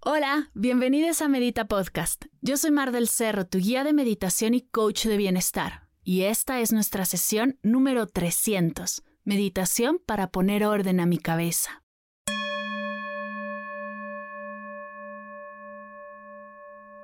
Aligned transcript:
Hola, 0.00 0.50
bienvenidos 0.54 1.20
a 1.20 1.28
Medita 1.28 1.66
Podcast. 1.66 2.26
Yo 2.40 2.56
soy 2.56 2.70
Mar 2.70 2.92
del 2.92 3.08
Cerro, 3.08 3.44
tu 3.44 3.58
guía 3.58 3.82
de 3.82 3.92
meditación 3.92 4.54
y 4.54 4.60
coach 4.62 5.06
de 5.06 5.16
bienestar. 5.16 5.88
Y 6.04 6.22
esta 6.22 6.60
es 6.60 6.72
nuestra 6.72 7.04
sesión 7.04 7.58
número 7.62 8.06
300, 8.06 9.02
meditación 9.24 10.00
para 10.06 10.30
poner 10.30 10.64
orden 10.64 11.00
a 11.00 11.06
mi 11.06 11.18
cabeza. 11.18 11.82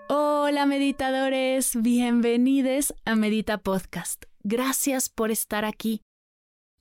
Hola 0.08 0.64
meditadores, 0.66 1.74
bienvenidos 1.74 2.94
a 3.04 3.16
Medita 3.16 3.58
Podcast. 3.58 4.26
Gracias 4.44 5.08
por 5.08 5.30
estar 5.32 5.64
aquí. 5.64 6.02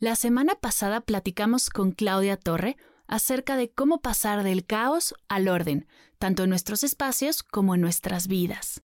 La 0.01 0.15
semana 0.15 0.55
pasada 0.55 1.01
platicamos 1.01 1.69
con 1.69 1.91
Claudia 1.91 2.35
Torre 2.35 2.75
acerca 3.05 3.55
de 3.55 3.69
cómo 3.69 4.01
pasar 4.01 4.41
del 4.41 4.65
caos 4.65 5.13
al 5.29 5.47
orden, 5.47 5.85
tanto 6.17 6.41
en 6.41 6.49
nuestros 6.49 6.83
espacios 6.83 7.43
como 7.43 7.75
en 7.75 7.81
nuestras 7.81 8.27
vidas. 8.27 8.81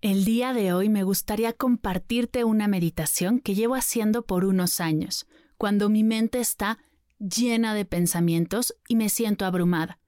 El 0.00 0.24
día 0.24 0.52
de 0.52 0.72
hoy 0.72 0.88
me 0.88 1.04
gustaría 1.04 1.52
compartirte 1.52 2.42
una 2.42 2.66
meditación 2.66 3.38
que 3.38 3.54
llevo 3.54 3.76
haciendo 3.76 4.26
por 4.26 4.44
unos 4.44 4.80
años, 4.80 5.28
cuando 5.56 5.88
mi 5.88 6.02
mente 6.02 6.40
está 6.40 6.80
llena 7.20 7.72
de 7.72 7.84
pensamientos 7.84 8.74
y 8.88 8.96
me 8.96 9.10
siento 9.10 9.46
abrumada. 9.46 10.00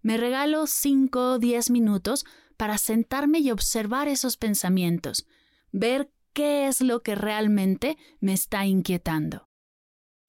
Me 0.00 0.16
regalo 0.16 0.66
5 0.66 1.32
o 1.32 1.38
10 1.38 1.68
minutos 1.68 2.24
para 2.56 2.78
sentarme 2.78 3.40
y 3.40 3.50
observar 3.50 4.08
esos 4.08 4.38
pensamientos, 4.38 5.26
ver 5.72 6.10
qué 6.32 6.68
es 6.68 6.80
lo 6.80 7.02
que 7.02 7.14
realmente 7.14 7.98
me 8.20 8.32
está 8.32 8.64
inquietando. 8.64 9.46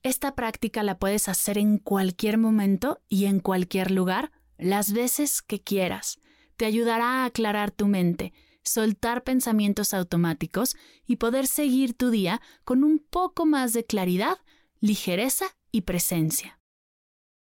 Esta 0.06 0.36
práctica 0.36 0.84
la 0.84 1.00
puedes 1.00 1.28
hacer 1.28 1.58
en 1.58 1.80
cualquier 1.80 2.38
momento 2.38 3.02
y 3.10 3.26
en 3.26 3.40
cualquier 3.40 3.90
lugar, 3.90 4.32
las 4.56 4.94
veces 4.94 5.42
que 5.42 5.64
quieras. 5.64 6.20
Te 6.58 6.66
ayudará 6.66 7.24
a 7.24 7.26
aclarar 7.26 7.72
tu 7.72 7.88
mente, 7.88 8.32
soltar 8.62 9.24
pensamientos 9.24 9.96
automáticos 9.96 10.76
y 11.08 11.16
poder 11.16 11.48
seguir 11.48 11.96
tu 11.96 12.12
día 12.12 12.40
con 12.66 12.84
un 12.84 13.00
poco 13.00 13.48
más 13.48 13.74
de 13.74 13.84
claridad, 13.84 14.38
ligereza 14.80 15.48
y 15.72 15.82
presencia. 15.82 16.60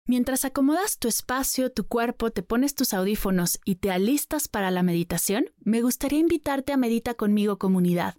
Mientras 0.06 0.44
acomodas 0.44 1.00
tu 1.00 1.08
espacio, 1.08 1.72
tu 1.72 1.88
cuerpo, 1.88 2.30
te 2.30 2.44
pones 2.44 2.76
tus 2.76 2.94
audífonos 2.94 3.58
y 3.64 3.76
te 3.76 3.90
alistas 3.90 4.46
para 4.46 4.70
la 4.70 4.84
meditación, 4.84 5.50
me 5.58 5.82
gustaría 5.82 6.20
invitarte 6.20 6.72
a 6.72 6.76
Medita 6.76 7.14
conmigo 7.14 7.58
comunidad 7.58 8.14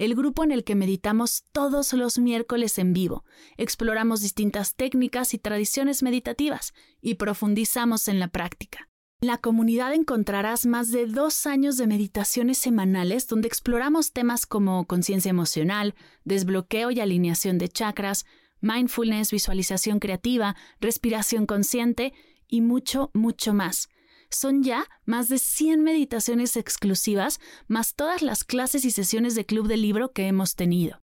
el 0.00 0.14
grupo 0.14 0.44
en 0.44 0.50
el 0.50 0.64
que 0.64 0.74
meditamos 0.74 1.44
todos 1.52 1.92
los 1.92 2.18
miércoles 2.18 2.78
en 2.78 2.94
vivo, 2.94 3.22
exploramos 3.58 4.22
distintas 4.22 4.74
técnicas 4.74 5.34
y 5.34 5.38
tradiciones 5.38 6.02
meditativas 6.02 6.72
y 7.02 7.16
profundizamos 7.16 8.08
en 8.08 8.18
la 8.18 8.28
práctica. 8.28 8.88
En 9.20 9.28
la 9.28 9.36
comunidad 9.36 9.92
encontrarás 9.92 10.64
más 10.64 10.90
de 10.90 11.06
dos 11.06 11.44
años 11.44 11.76
de 11.76 11.86
meditaciones 11.86 12.56
semanales 12.56 13.28
donde 13.28 13.48
exploramos 13.48 14.12
temas 14.12 14.46
como 14.46 14.86
conciencia 14.86 15.28
emocional, 15.28 15.94
desbloqueo 16.24 16.90
y 16.90 17.00
alineación 17.00 17.58
de 17.58 17.68
chakras, 17.68 18.24
mindfulness, 18.62 19.30
visualización 19.30 19.98
creativa, 19.98 20.56
respiración 20.80 21.44
consciente 21.44 22.14
y 22.48 22.62
mucho, 22.62 23.10
mucho 23.12 23.52
más 23.52 23.90
son 24.30 24.62
ya 24.62 24.86
más 25.04 25.28
de 25.28 25.38
100 25.38 25.82
meditaciones 25.82 26.56
exclusivas, 26.56 27.40
más 27.66 27.94
todas 27.94 28.22
las 28.22 28.44
clases 28.44 28.84
y 28.84 28.90
sesiones 28.90 29.34
de 29.34 29.44
club 29.44 29.66
de 29.66 29.76
libro 29.76 30.12
que 30.12 30.26
hemos 30.26 30.54
tenido. 30.54 31.00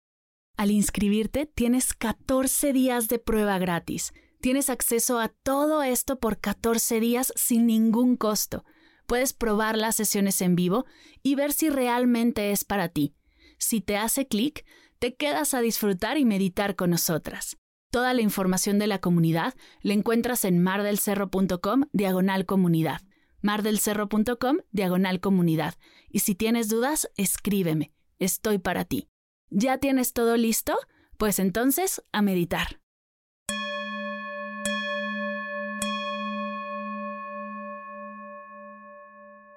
Al 0.55 0.71
inscribirte 0.71 1.45
tienes 1.45 1.93
14 1.93 2.73
días 2.73 3.07
de 3.09 3.19
prueba 3.19 3.59
gratis. 3.59 4.13
Tienes 4.41 4.69
acceso 4.69 5.19
a 5.19 5.29
todo 5.29 5.83
esto 5.83 6.19
por 6.19 6.39
14 6.39 6.99
días 6.99 7.33
sin 7.35 7.67
ningún 7.67 8.15
costo. 8.17 8.65
Puedes 9.05 9.33
probar 9.33 9.77
las 9.77 9.95
sesiones 9.95 10.41
en 10.41 10.55
vivo 10.55 10.85
y 11.21 11.35
ver 11.35 11.53
si 11.53 11.69
realmente 11.69 12.51
es 12.51 12.63
para 12.63 12.89
ti. 12.89 13.13
Si 13.59 13.81
te 13.81 13.97
hace 13.97 14.27
clic, 14.27 14.65
te 14.99 15.15
quedas 15.15 15.53
a 15.53 15.61
disfrutar 15.61 16.17
y 16.17 16.25
meditar 16.25 16.75
con 16.75 16.89
nosotras. 16.89 17.57
Toda 17.91 18.13
la 18.13 18.21
información 18.21 18.79
de 18.79 18.87
la 18.87 18.99
comunidad 18.99 19.53
la 19.81 19.93
encuentras 19.93 20.43
en 20.43 20.61
mardelcerro.com 20.61 21.83
diagonal 21.93 22.45
comunidad 22.45 23.01
mardelcerro.com 23.41 24.57
diagonal 24.71 25.19
comunidad. 25.19 25.75
Y 26.09 26.19
si 26.19 26.35
tienes 26.35 26.69
dudas, 26.69 27.09
escríbeme. 27.15 27.93
Estoy 28.19 28.57
para 28.57 28.85
ti. 28.85 29.09
¿Ya 29.49 29.77
tienes 29.77 30.13
todo 30.13 30.37
listo? 30.37 30.77
Pues 31.17 31.39
entonces, 31.39 32.03
a 32.11 32.21
meditar. 32.21 32.79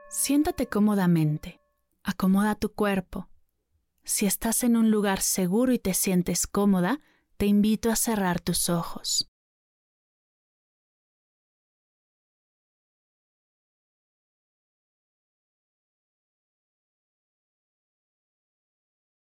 Siéntate 0.08 0.66
cómodamente. 0.66 1.60
Acomoda 2.02 2.54
tu 2.54 2.72
cuerpo. 2.72 3.28
Si 4.04 4.26
estás 4.26 4.64
en 4.64 4.76
un 4.76 4.90
lugar 4.90 5.20
seguro 5.20 5.72
y 5.72 5.78
te 5.78 5.94
sientes 5.94 6.46
cómoda, 6.46 7.00
te 7.36 7.46
invito 7.46 7.90
a 7.90 7.96
cerrar 7.96 8.40
tus 8.40 8.68
ojos. 8.68 9.29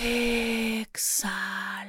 Exhala. 0.00 1.88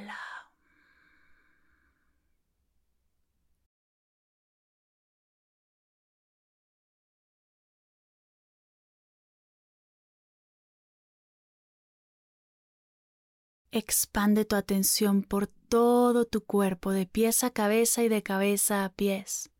Expande 13.70 14.44
tu 14.44 14.56
atención 14.56 15.22
por 15.22 15.46
todo 15.46 16.24
tu 16.24 16.44
cuerpo, 16.44 16.90
de 16.90 17.06
pies 17.06 17.44
a 17.44 17.50
cabeza 17.50 18.02
y 18.02 18.08
de 18.08 18.24
cabeza 18.24 18.84
a 18.84 18.88
pies. 18.88 19.50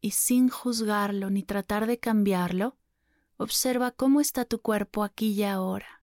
Y 0.00 0.12
sin 0.12 0.48
juzgarlo 0.48 1.28
ni 1.30 1.42
tratar 1.42 1.88
de 1.88 1.98
cambiarlo, 1.98 2.76
observa 3.36 3.90
cómo 3.90 4.20
está 4.20 4.44
tu 4.44 4.62
cuerpo 4.62 5.02
aquí 5.02 5.32
y 5.32 5.42
ahora. 5.42 5.99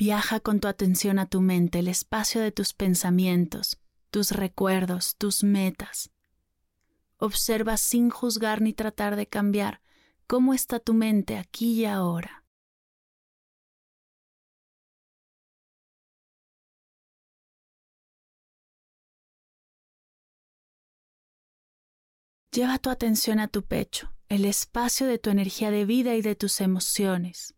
Viaja 0.00 0.40
con 0.40 0.60
tu 0.60 0.66
atención 0.66 1.18
a 1.18 1.26
tu 1.26 1.42
mente, 1.42 1.80
el 1.80 1.86
espacio 1.86 2.40
de 2.40 2.52
tus 2.52 2.72
pensamientos, 2.72 3.78
tus 4.10 4.30
recuerdos, 4.30 5.14
tus 5.18 5.44
metas. 5.44 6.10
Observa 7.18 7.76
sin 7.76 8.08
juzgar 8.08 8.62
ni 8.62 8.72
tratar 8.72 9.14
de 9.14 9.26
cambiar 9.26 9.82
cómo 10.26 10.54
está 10.54 10.80
tu 10.80 10.94
mente 10.94 11.36
aquí 11.36 11.82
y 11.82 11.84
ahora. 11.84 12.46
Lleva 22.50 22.78
tu 22.78 22.88
atención 22.88 23.38
a 23.38 23.48
tu 23.48 23.66
pecho, 23.66 24.14
el 24.30 24.46
espacio 24.46 25.06
de 25.06 25.18
tu 25.18 25.28
energía 25.28 25.70
de 25.70 25.84
vida 25.84 26.14
y 26.14 26.22
de 26.22 26.36
tus 26.36 26.62
emociones. 26.62 27.54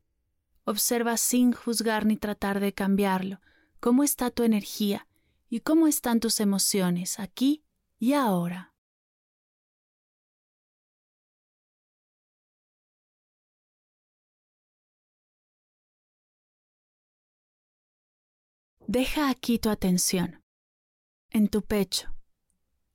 Observa 0.65 1.17
sin 1.17 1.53
juzgar 1.53 2.07
ni 2.07 2.17
tratar 2.17 2.61
de 2.61 2.73
cambiarlo 2.73 3.41
cómo 3.81 4.05
está 4.05 4.31
tu 4.31 4.45
energía 4.45 5.09
y 5.49 5.61
cómo 5.61 5.89
están 5.89 6.21
tus 6.21 6.39
emociones 6.39 7.19
aquí 7.19 7.65
y 7.99 8.13
ahora. 8.13 8.73
Deja 18.87 19.31
aquí 19.31 19.59
tu 19.59 19.71
atención, 19.71 20.45
en 21.31 21.49
tu 21.49 21.63
pecho. 21.63 22.15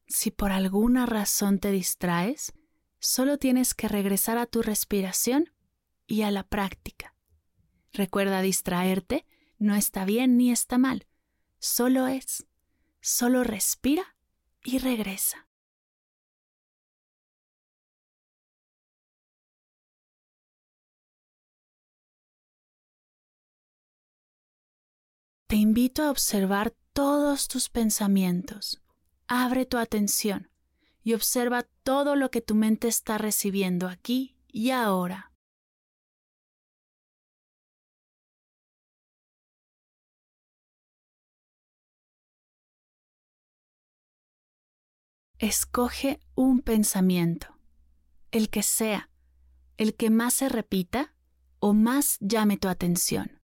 Si 0.05 0.31
por 0.31 0.51
alguna 0.51 1.05
razón 1.05 1.59
te 1.59 1.71
distraes, 1.71 2.53
solo 2.99 3.37
tienes 3.37 3.73
que 3.73 3.87
regresar 3.87 4.37
a 4.37 4.45
tu 4.45 4.61
respiración 4.61 5.51
y 6.05 6.21
a 6.21 6.31
la 6.31 6.43
práctica. 6.43 7.16
Recuerda 7.93 8.41
distraerte, 8.41 9.25
no 9.57 9.75
está 9.75 10.05
bien 10.05 10.37
ni 10.37 10.51
está 10.51 10.77
mal, 10.77 11.07
solo 11.59 12.07
es, 12.07 12.45
solo 13.01 13.43
respira 13.43 14.15
y 14.63 14.77
regresa. 14.77 15.47
Te 25.47 25.55
invito 25.55 26.03
a 26.03 26.11
observar 26.11 26.73
todos 26.91 27.47
tus 27.47 27.69
pensamientos. 27.69 28.81
Abre 29.27 29.65
tu 29.65 29.77
atención 29.77 30.49
y 31.03 31.13
observa 31.13 31.63
todo 31.83 32.17
lo 32.17 32.29
que 32.31 32.41
tu 32.41 32.53
mente 32.53 32.89
está 32.89 33.17
recibiendo 33.17 33.87
aquí 33.87 34.35
y 34.49 34.71
ahora. 34.71 35.31
Escoge 45.39 46.19
un 46.33 46.61
pensamiento, 46.61 47.59
el 48.31 48.49
que 48.49 48.63
sea, 48.63 49.11
el 49.77 49.95
que 49.95 50.09
más 50.09 50.33
se 50.33 50.49
repita 50.49 51.13
o 51.59 51.75
más 51.75 52.17
llame 52.21 52.57
tu 52.57 52.67
atención. 52.67 53.39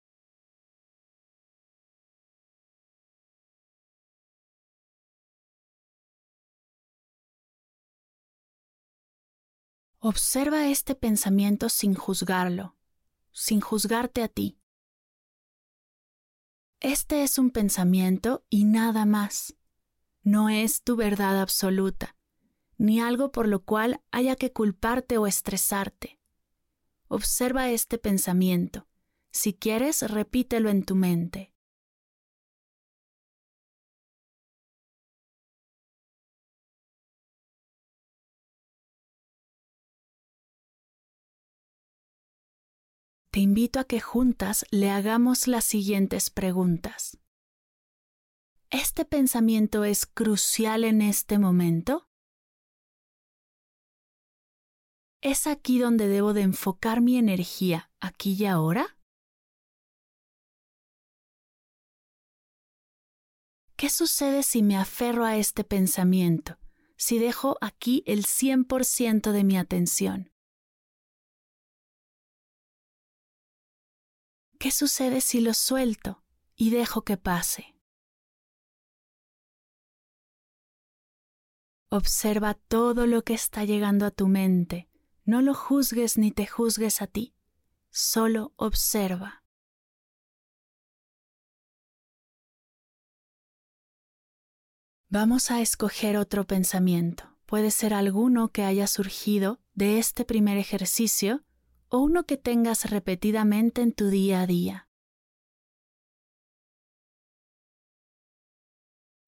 Observa 9.98 10.68
este 10.68 10.94
pensamiento 10.94 11.68
sin 11.68 11.96
juzgarlo, 11.96 12.76
sin 13.32 13.60
juzgarte 13.60 14.22
a 14.22 14.28
ti. 14.28 14.60
Este 16.78 17.24
es 17.24 17.36
un 17.36 17.50
pensamiento 17.50 18.44
y 18.48 18.64
nada 18.64 19.06
más 19.06 19.56
no 20.22 20.48
es 20.48 20.82
tu 20.82 20.96
verdad 20.96 21.40
absoluta, 21.40 22.16
ni 22.78 23.00
algo 23.00 23.32
por 23.32 23.48
lo 23.48 23.64
cual 23.64 24.00
haya 24.10 24.36
que 24.36 24.52
culparte 24.52 25.18
o 25.18 25.26
estresarte. 25.26 26.18
Observa 27.08 27.70
este 27.70 27.98
pensamiento. 27.98 28.86
Si 29.32 29.54
quieres, 29.54 30.02
repítelo 30.02 30.70
en 30.70 30.84
tu 30.84 30.94
mente. 30.94 31.52
Te 43.30 43.38
invito 43.38 43.78
a 43.78 43.84
que 43.84 44.00
juntas 44.00 44.64
le 44.72 44.90
hagamos 44.90 45.46
las 45.46 45.64
siguientes 45.64 46.30
preguntas. 46.30 47.16
¿Este 48.72 49.04
pensamiento 49.04 49.82
es 49.82 50.06
crucial 50.06 50.84
en 50.84 51.02
este 51.02 51.40
momento? 51.40 52.06
¿Es 55.20 55.48
aquí 55.48 55.80
donde 55.80 56.06
debo 56.06 56.34
de 56.34 56.42
enfocar 56.42 57.00
mi 57.00 57.16
energía, 57.16 57.90
aquí 57.98 58.36
y 58.38 58.46
ahora? 58.46 58.96
¿Qué 63.76 63.90
sucede 63.90 64.44
si 64.44 64.62
me 64.62 64.76
aferro 64.76 65.24
a 65.24 65.36
este 65.36 65.64
pensamiento, 65.64 66.56
si 66.96 67.18
dejo 67.18 67.58
aquí 67.60 68.04
el 68.06 68.24
100% 68.24 69.32
de 69.32 69.42
mi 69.42 69.58
atención? 69.58 70.30
¿Qué 74.60 74.70
sucede 74.70 75.20
si 75.20 75.40
lo 75.40 75.54
suelto 75.54 76.22
y 76.54 76.70
dejo 76.70 77.02
que 77.02 77.16
pase? 77.16 77.79
Observa 81.92 82.54
todo 82.54 83.04
lo 83.06 83.24
que 83.24 83.34
está 83.34 83.64
llegando 83.64 84.06
a 84.06 84.12
tu 84.12 84.28
mente. 84.28 84.88
No 85.24 85.42
lo 85.42 85.54
juzgues 85.54 86.18
ni 86.18 86.30
te 86.30 86.46
juzgues 86.46 87.02
a 87.02 87.08
ti. 87.08 87.34
Solo 87.90 88.52
observa. 88.54 89.42
Vamos 95.08 95.50
a 95.50 95.60
escoger 95.60 96.16
otro 96.16 96.46
pensamiento. 96.46 97.36
Puede 97.44 97.72
ser 97.72 97.92
alguno 97.92 98.52
que 98.52 98.62
haya 98.62 98.86
surgido 98.86 99.58
de 99.74 99.98
este 99.98 100.24
primer 100.24 100.58
ejercicio 100.58 101.42
o 101.88 101.98
uno 101.98 102.24
que 102.24 102.36
tengas 102.36 102.88
repetidamente 102.88 103.82
en 103.82 103.92
tu 103.92 104.10
día 104.10 104.42
a 104.42 104.46
día. 104.46 104.89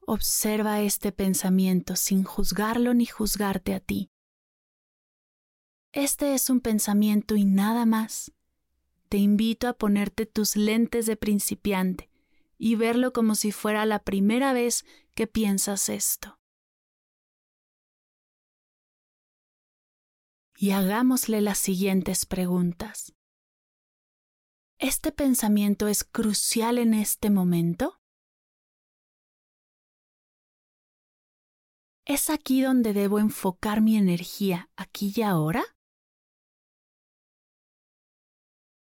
Observa 0.06 0.80
este 0.80 1.12
pensamiento 1.12 1.94
sin 1.94 2.24
juzgarlo 2.24 2.92
ni 2.92 3.06
juzgarte 3.06 3.74
a 3.74 3.80
ti. 3.80 4.10
Este 5.92 6.34
es 6.34 6.50
un 6.50 6.60
pensamiento 6.60 7.36
y 7.36 7.44
nada 7.44 7.86
más. 7.86 8.32
Te 9.08 9.18
invito 9.18 9.68
a 9.68 9.74
ponerte 9.74 10.26
tus 10.26 10.56
lentes 10.56 11.06
de 11.06 11.16
principiante 11.16 12.10
y 12.58 12.74
verlo 12.74 13.12
como 13.12 13.34
si 13.36 13.52
fuera 13.52 13.86
la 13.86 14.02
primera 14.02 14.52
vez 14.52 14.84
que 15.14 15.26
piensas 15.26 15.88
esto. 15.88 16.40
Y 20.56 20.70
hagámosle 20.70 21.40
las 21.40 21.58
siguientes 21.58 22.26
preguntas. 22.26 23.14
¿Este 24.78 25.12
pensamiento 25.12 25.86
es 25.86 26.02
crucial 26.02 26.78
en 26.78 26.94
este 26.94 27.30
momento? 27.30 28.01
¿Es 32.04 32.30
aquí 32.30 32.62
donde 32.62 32.92
debo 32.92 33.20
enfocar 33.20 33.80
mi 33.80 33.96
energía, 33.96 34.68
aquí 34.74 35.12
y 35.14 35.22
ahora? 35.22 35.62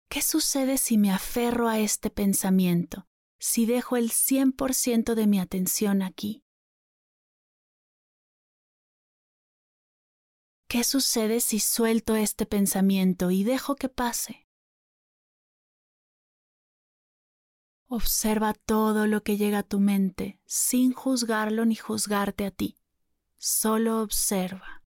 ¿Qué 0.08 0.22
sucede 0.22 0.78
si 0.78 0.96
me 0.96 1.10
aferro 1.12 1.68
a 1.68 1.78
este 1.78 2.08
pensamiento, 2.08 3.06
si 3.38 3.66
dejo 3.66 3.98
el 3.98 4.10
100% 4.10 5.14
de 5.14 5.26
mi 5.26 5.38
atención 5.38 6.00
aquí? 6.00 6.44
¿Qué 10.66 10.82
sucede 10.82 11.40
si 11.40 11.60
suelto 11.60 12.16
este 12.16 12.46
pensamiento 12.46 13.30
y 13.30 13.44
dejo 13.44 13.76
que 13.76 13.90
pase? 13.90 14.48
Observa 17.86 18.54
todo 18.54 19.06
lo 19.06 19.22
que 19.22 19.36
llega 19.36 19.58
a 19.58 19.62
tu 19.62 19.78
mente 19.78 20.40
sin 20.46 20.92
juzgarlo 20.92 21.66
ni 21.66 21.76
juzgarte 21.76 22.46
a 22.46 22.50
ti. 22.50 22.83
Solo 23.46 24.00
observa. 24.00 24.82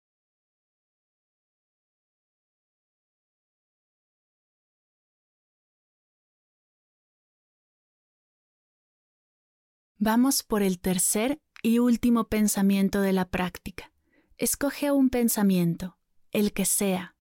Vamos 9.99 10.43
por 10.43 10.63
el 10.63 10.81
tercer 10.81 11.39
y 11.63 11.81
último 11.81 12.29
pensamiento 12.29 13.03
de 13.03 13.13
la 13.13 13.29
práctica. 13.29 13.93
Escoge 14.39 14.91
un 14.91 15.11
pensamiento, 15.11 15.99
el 16.31 16.55
que 16.55 16.65
sea. 16.65 17.16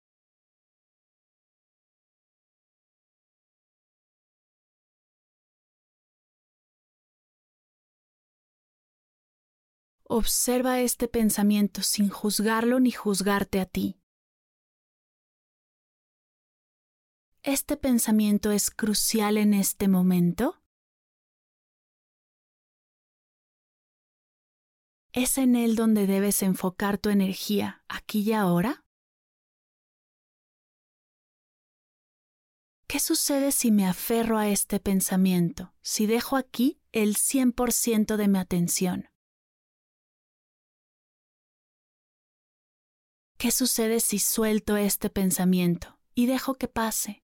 Observa 10.07 10.81
este 10.81 11.07
pensamiento 11.07 11.81
sin 11.81 12.09
juzgarlo 12.09 12.79
ni 12.79 12.91
juzgarte 12.91 13.59
a 13.59 13.65
ti. 13.65 13.99
¿Este 17.41 17.75
pensamiento 17.75 18.51
es 18.51 18.69
crucial 18.69 19.37
en 19.37 19.55
este 19.55 19.87
momento? 19.87 20.61
¿Es 25.11 25.39
en 25.39 25.55
él 25.55 25.75
donde 25.75 26.05
debes 26.05 26.43
enfocar 26.43 26.99
tu 26.99 27.09
energía 27.09 27.83
aquí 27.87 28.19
y 28.21 28.33
ahora? 28.33 28.85
¿Qué 32.87 32.99
sucede 32.99 33.51
si 33.51 33.71
me 33.71 33.87
aferro 33.87 34.37
a 34.37 34.49
este 34.49 34.79
pensamiento, 34.79 35.73
si 35.81 36.05
dejo 36.05 36.35
aquí 36.35 36.79
el 36.91 37.15
100% 37.15 38.17
de 38.17 38.27
mi 38.27 38.37
atención? 38.37 39.14
¿Qué 43.45 43.51
sucede 43.51 43.99
si 43.99 44.17
suelto 44.17 44.75
este 44.75 45.11
pensamiento 45.11 45.99
y 46.15 46.25
dejo 46.25 46.55
que 46.55 46.67
pase? 46.67 47.23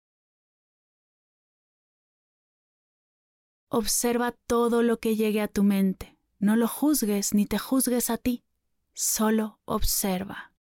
Observa 3.71 4.33
todo 4.47 4.83
lo 4.83 5.01
que 5.01 5.17
llegue 5.17 5.41
a 5.41 5.49
tu 5.49 5.63
mente. 5.63 6.19
No 6.39 6.57
lo 6.57 6.69
juzgues 6.69 7.33
ni 7.33 7.47
te 7.47 7.59
juzgues 7.59 8.11
a 8.11 8.19
ti. 8.19 8.45
Solo 8.93 9.61
observa. 9.65 10.53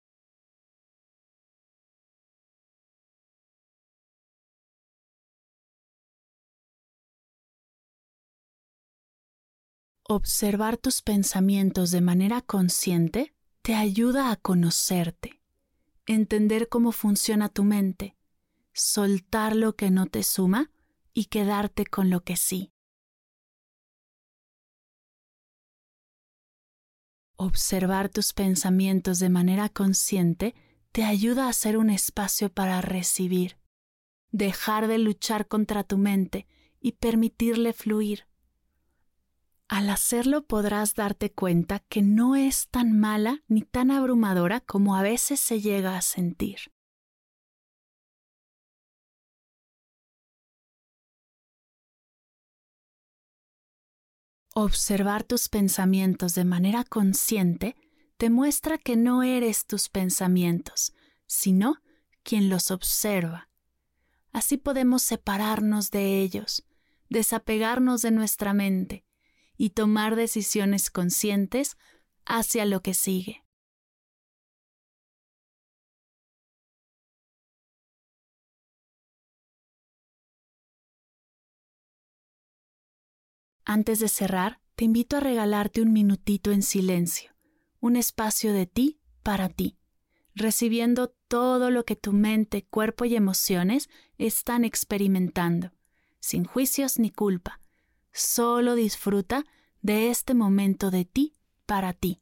Observar 10.07 10.77
tus 10.77 11.01
pensamientos 11.01 11.91
de 11.91 11.99
manera 11.99 12.41
consciente 12.41 13.35
te 13.61 13.75
ayuda 13.75 14.31
a 14.31 14.37
conocerte 14.37 15.38
entender 16.13 16.69
cómo 16.69 16.91
funciona 16.91 17.49
tu 17.49 17.63
mente, 17.63 18.15
soltar 18.73 19.55
lo 19.55 19.75
que 19.75 19.91
no 19.91 20.07
te 20.07 20.23
suma 20.23 20.71
y 21.13 21.25
quedarte 21.25 21.85
con 21.85 22.09
lo 22.09 22.23
que 22.23 22.35
sí. 22.35 22.71
Observar 27.35 28.09
tus 28.09 28.33
pensamientos 28.33 29.19
de 29.19 29.29
manera 29.29 29.69
consciente 29.69 30.55
te 30.91 31.03
ayuda 31.03 31.45
a 31.45 31.49
hacer 31.49 31.77
un 31.77 31.91
espacio 31.91 32.51
para 32.51 32.81
recibir, 32.81 33.57
dejar 34.31 34.87
de 34.87 34.97
luchar 34.97 35.47
contra 35.47 35.83
tu 35.83 35.99
mente 35.99 36.47
y 36.81 36.93
permitirle 36.93 37.71
fluir. 37.71 38.28
Al 39.69 39.91
hacerlo 39.91 40.47
podrás 40.47 40.95
darte 40.95 41.31
cuenta 41.31 41.77
que 41.77 42.01
no 42.01 42.35
es 42.35 42.69
tan 42.69 42.99
mala 42.99 43.43
ni 43.47 43.61
tan 43.61 43.91
abrumadora 43.91 44.61
como 44.61 44.95
a 44.95 45.03
veces 45.03 45.39
se 45.39 45.61
llega 45.61 45.95
a 45.95 46.01
sentir. 46.01 46.73
Observar 54.55 55.23
tus 55.23 55.49
pensamientos 55.49 56.33
de 56.33 56.45
manera 56.45 56.83
consciente 56.83 57.75
te 58.17 58.31
muestra 58.31 58.79
que 58.79 58.95
no 58.95 59.21
eres 59.21 59.67
tus 59.67 59.87
pensamientos, 59.87 60.93
sino 61.27 61.75
quien 62.23 62.49
los 62.49 62.71
observa. 62.71 63.49
Así 64.31 64.57
podemos 64.57 65.03
separarnos 65.03 65.91
de 65.91 66.21
ellos, 66.21 66.65
desapegarnos 67.07 68.01
de 68.01 68.09
nuestra 68.09 68.53
mente 68.55 69.05
y 69.59 69.71
tomar 69.71 70.15
decisiones 70.15 70.89
conscientes 70.89 71.77
hacia 72.25 72.63
lo 72.63 72.81
que 72.81 72.93
sigue. 72.93 73.43
Antes 83.65 83.99
de 83.99 84.07
cerrar, 84.07 84.61
te 84.75 84.85
invito 84.85 85.17
a 85.17 85.19
regalarte 85.19 85.81
un 85.81 85.91
minutito 85.91 86.51
en 86.51 86.63
silencio, 86.63 87.35
un 87.81 87.97
espacio 87.97 88.53
de 88.53 88.65
ti 88.65 89.01
para 89.23 89.49
ti, 89.49 89.77
recibiendo 90.35 91.13
todo 91.27 91.69
lo 91.69 91.83
que 91.83 91.97
tu 91.97 92.13
mente, 92.13 92.65
cuerpo 92.65 93.03
y 93.03 93.17
emociones 93.17 93.89
están 94.17 94.63
experimentando, 94.63 95.73
sin 96.21 96.45
juicios 96.45 96.97
ni 96.97 97.09
culpa, 97.09 97.59
Solo 98.11 98.75
disfruta 98.75 99.45
de 99.81 100.09
este 100.09 100.33
momento 100.33 100.91
de 100.91 101.05
ti 101.05 101.33
para 101.65 101.93
ti. 101.93 102.21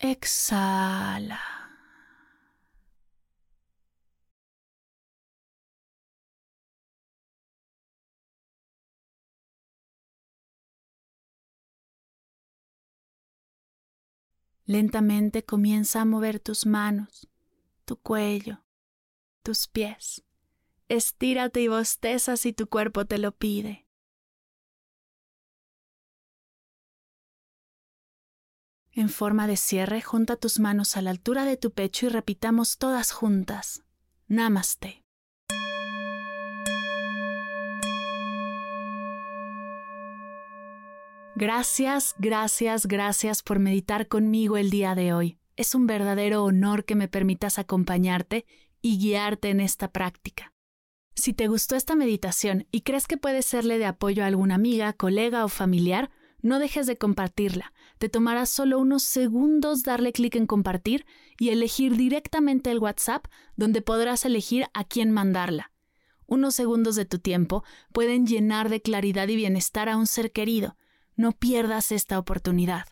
Exhala. 0.00 1.40
Lentamente 14.66 15.44
comienza 15.44 16.02
a 16.02 16.04
mover 16.04 16.38
tus 16.38 16.64
manos, 16.66 17.26
tu 17.84 17.96
cuello, 17.96 18.62
tus 19.42 19.66
pies. 19.66 20.22
Estírate 20.88 21.60
y 21.62 21.68
bosteza 21.68 22.36
si 22.36 22.52
tu 22.52 22.68
cuerpo 22.68 23.04
te 23.04 23.18
lo 23.18 23.32
pide. 23.32 23.87
En 28.98 29.10
forma 29.10 29.46
de 29.46 29.56
cierre, 29.56 30.02
junta 30.02 30.34
tus 30.34 30.58
manos 30.58 30.96
a 30.96 31.02
la 31.02 31.10
altura 31.10 31.44
de 31.44 31.56
tu 31.56 31.70
pecho 31.70 32.06
y 32.06 32.08
repitamos 32.08 32.78
todas 32.78 33.12
juntas. 33.12 33.84
Namaste. 34.26 35.04
Gracias, 41.36 42.16
gracias, 42.18 42.86
gracias 42.86 43.44
por 43.44 43.60
meditar 43.60 44.08
conmigo 44.08 44.56
el 44.56 44.68
día 44.68 44.96
de 44.96 45.12
hoy. 45.12 45.38
Es 45.54 45.76
un 45.76 45.86
verdadero 45.86 46.42
honor 46.42 46.84
que 46.84 46.96
me 46.96 47.06
permitas 47.06 47.60
acompañarte 47.60 48.46
y 48.82 48.98
guiarte 48.98 49.50
en 49.50 49.60
esta 49.60 49.92
práctica. 49.92 50.52
Si 51.14 51.34
te 51.34 51.46
gustó 51.46 51.76
esta 51.76 51.94
meditación 51.94 52.66
y 52.72 52.80
crees 52.80 53.06
que 53.06 53.16
puede 53.16 53.42
serle 53.42 53.78
de 53.78 53.86
apoyo 53.86 54.24
a 54.24 54.26
alguna 54.26 54.56
amiga, 54.56 54.92
colega 54.92 55.44
o 55.44 55.48
familiar, 55.48 56.10
no 56.40 56.58
dejes 56.58 56.86
de 56.86 56.98
compartirla. 56.98 57.72
Te 57.98 58.08
tomará 58.08 58.46
solo 58.46 58.78
unos 58.78 59.02
segundos 59.02 59.82
darle 59.82 60.12
clic 60.12 60.36
en 60.36 60.46
compartir 60.46 61.04
y 61.38 61.50
elegir 61.50 61.96
directamente 61.96 62.70
el 62.70 62.78
WhatsApp 62.78 63.26
donde 63.56 63.82
podrás 63.82 64.24
elegir 64.24 64.66
a 64.74 64.84
quién 64.84 65.10
mandarla. 65.10 65.72
Unos 66.26 66.54
segundos 66.54 66.94
de 66.94 67.06
tu 67.06 67.18
tiempo 67.18 67.64
pueden 67.92 68.26
llenar 68.26 68.68
de 68.68 68.82
claridad 68.82 69.28
y 69.28 69.36
bienestar 69.36 69.88
a 69.88 69.96
un 69.96 70.06
ser 70.06 70.30
querido. 70.30 70.76
No 71.16 71.32
pierdas 71.32 71.90
esta 71.90 72.18
oportunidad. 72.18 72.86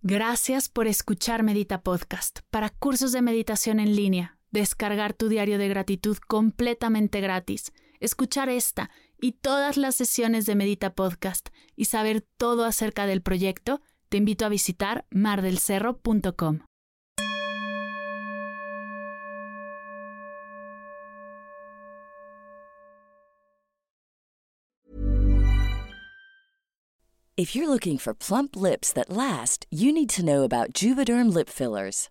Gracias 0.00 0.68
por 0.68 0.86
escuchar 0.86 1.42
Medita 1.42 1.82
Podcast. 1.82 2.40
Para 2.50 2.70
cursos 2.70 3.12
de 3.12 3.22
meditación 3.22 3.78
en 3.78 3.94
línea, 3.94 4.38
descargar 4.50 5.14
tu 5.14 5.28
diario 5.28 5.58
de 5.58 5.68
gratitud 5.68 6.16
completamente 6.26 7.20
gratis, 7.20 7.72
escuchar 8.00 8.48
esta 8.48 8.90
y 9.24 9.32
todas 9.32 9.78
las 9.78 9.94
sesiones 9.94 10.44
de 10.44 10.54
Medita 10.54 10.94
Podcast 10.94 11.48
y 11.76 11.86
saber 11.86 12.20
todo 12.36 12.66
acerca 12.66 13.06
del 13.06 13.22
proyecto, 13.22 13.80
te 14.10 14.18
invito 14.18 14.44
a 14.44 14.50
visitar 14.50 15.06
mardelcerro.com. 15.08 16.58
If 27.34 27.56
you're 27.56 27.66
looking 27.66 27.96
for 27.96 28.14
plump 28.14 28.54
lips 28.54 28.92
that 28.92 29.08
last, 29.08 29.64
you 29.70 29.90
need 29.90 30.10
to 30.10 30.22
know 30.22 30.42
about 30.42 30.74
Juvederm 30.74 31.32
lip 31.32 31.48
fillers. 31.48 32.10